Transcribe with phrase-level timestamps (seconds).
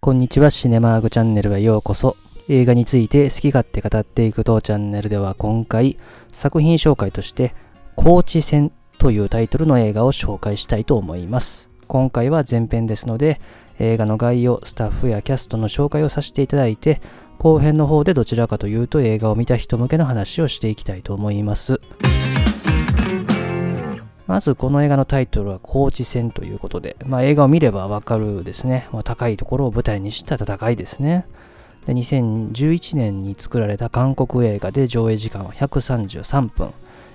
[0.00, 2.16] こんにちは、シネマーグチャンネルへようこそ。
[2.48, 5.98] 映画について好き勝手語っていく当チャンネルでは今回、
[6.32, 7.52] 作品紹介として、
[7.96, 8.70] 高知戦
[9.00, 11.68] というタイトルの映画を紹介したいと思います。
[11.88, 13.40] 今回は前編ですので、
[13.80, 17.00] 映画の概要、スタッフやキャストの紹介をさせていただいて、
[17.38, 21.80] 後編の方でどちらかというと映画を見た人向けの話をしていきたいと思います。
[24.28, 31.26] まずこの映画のタイトルは高知戦ということで、まあ、映画を見ればわかるですね、まあ、高いところを舞台にした戦いですね。
[31.86, 36.72] で2011年に作られた韓国映画で上映時間は133分。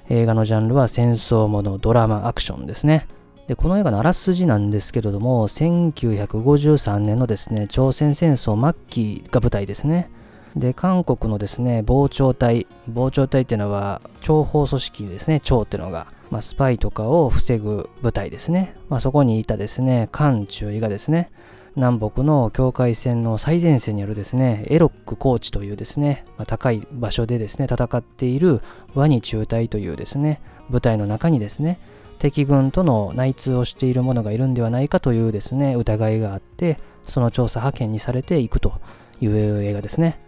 [0.10, 3.08] 映画のジャンルは戦争もの、ドラマ、アクションですね。
[3.48, 10.10] で、この映画のあらすじなんですけれども、1953年のですね、朝鮮戦争末期が舞台ですね。
[10.56, 18.76] で、韓国のですね、防潮隊、防潮隊っていうのは、諜報組織ですね、諜っていうのが、まあ、スパイとかを防ぐ部隊ですね。
[18.90, 21.30] まあ、そこにいたですね、韓中尉がですね、
[21.76, 28.62] 南北の境界線の最前線にあるですね、エロック高地というですね、まあ、高い場所でですね、戦っている
[28.96, 30.42] ワニ中隊というですね、
[30.72, 31.78] 部隊の中にですね、
[32.18, 38.74] 敵軍との内通をしている者がいるんではないかというですね、疑いがあって、その調査派遣にされていくと
[39.22, 40.20] いう映画ですね。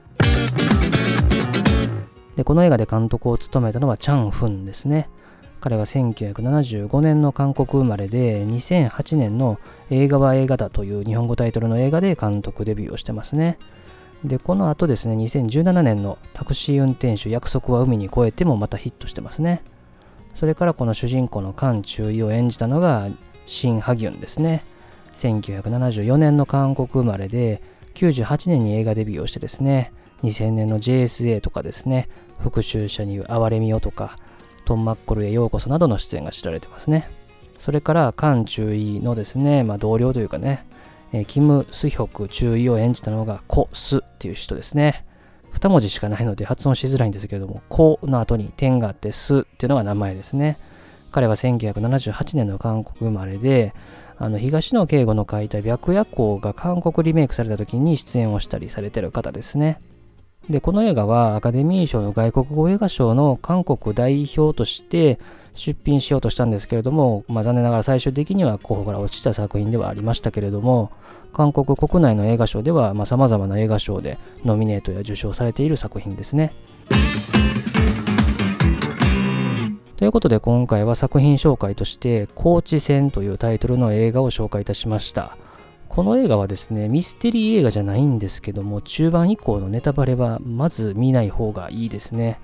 [2.36, 5.10] で、この映画で監督を務めたのはチャン・フンですね。
[5.60, 13.58] 彼は1975年の韓国生まれで、2008年の映画は映画だという日本語タイトルの映画で監督デビューをしてますね。
[14.24, 19.64] で、この後ですね、2017年のタクシー運転手約束は海に越えてもまたヒットしてますね。
[20.36, 23.08] それからこの主人公の韓中尉を演じたのが
[23.46, 24.64] シン・ハギュンですね。
[25.16, 27.62] 1974年の韓国生まれで、
[27.94, 34.18] 98年に映画デビューをしてですね、2000年の JSA とかですね、復讐者に哀れみよとか、
[34.66, 37.08] トン・マッコルへようこそなどの出演が知られてますね。
[37.60, 40.66] それから、韓中尉のですね、まあ、同僚というかね、
[41.14, 45.06] えー、キム・スヒョク中尉を演じたのがコ・スっていう人ですね。
[45.54, 50.58] 2文字しかないので発音しづらいんですけれども、この後に点があってすっていうのが名前ですね。
[51.12, 53.74] 彼は1978年の韓国生まれで、
[54.18, 59.80] あの東野圭吾の書いた白夜行が韓国リメイクされた時に出演をしたりされてる方ですね。
[60.50, 65.20] で、この映画はアカデミー賞の外国語映画賞の韓国代表として
[65.56, 70.92] 出品しようとしたんですけれども、まあ、残念ながら最終的には候補から落ちた作品ではありましたけれども、
[71.34, 76.54] 韓国国内の映画賞ではさまざ、まな映画賞でノミネートや受賞されている作品ですね。
[79.98, 85.38] ということで今回は作品紹介として「高知戦」というタイトルの映画を紹介いたしました。
[85.90, 92.40] この映画はですね、ミステリー映画じゃないんですけども、中盤以降のネタバレはまず見ない方がいいですね。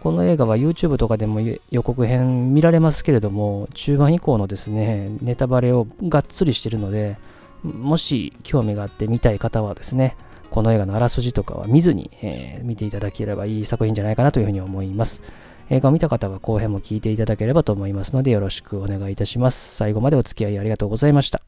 [0.00, 1.40] この映画は YouTube とかでも
[1.70, 7.16] 予告編見られますけれども、中盤以降のですね、ネタバレをがっつりしてるので、
[7.62, 10.16] もし興味があって見たい方はですね、
[10.50, 15.22] この映画のあらすじとかは見ずに、えー、見ていただければいい作品じゃないかなというふうに思います。
[15.68, 19.76] 映画を見た方は後編も聞いていただければと思いますのでよろしくお願いいたします。
[19.76, 21.45] 最後までお付き合いありがとうございました。